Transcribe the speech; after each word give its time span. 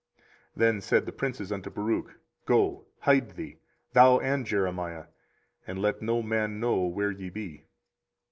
24:036:019 0.55 0.55
Then 0.55 0.81
said 0.81 1.05
the 1.05 1.11
princes 1.11 1.51
unto 1.51 1.69
Baruch, 1.69 2.19
Go, 2.47 2.87
hide 3.01 3.35
thee, 3.35 3.59
thou 3.93 4.17
and 4.17 4.47
Jeremiah; 4.47 5.05
and 5.67 5.79
let 5.79 6.01
no 6.01 6.23
man 6.23 6.59
know 6.59 6.87
where 6.87 7.11
ye 7.11 7.29
be. 7.29 7.65